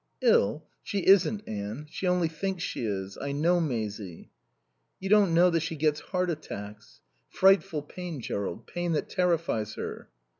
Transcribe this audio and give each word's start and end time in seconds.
"Ill? 0.23 0.63
She 0.81 1.05
isn't, 1.05 1.47
Anne. 1.47 1.85
She 1.91 2.07
only 2.07 2.27
thinks 2.27 2.63
she 2.63 2.87
is. 2.87 3.19
I 3.21 3.33
know 3.33 3.59
Maisie." 3.61 4.31
"You 4.99 5.09
don't 5.09 5.31
know 5.31 5.51
that 5.51 5.59
she 5.59 5.75
gets 5.75 5.99
heart 5.99 6.31
attacks. 6.31 7.01
Frightful 7.29 7.83
pain, 7.83 8.19
Jerrold, 8.19 8.65
pain 8.65 8.93
that 8.93 9.09
terrifies 9.09 9.75
her." 9.75 10.09